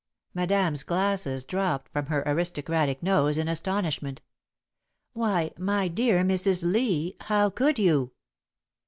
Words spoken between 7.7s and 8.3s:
you!"